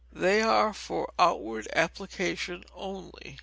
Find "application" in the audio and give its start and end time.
1.75-2.63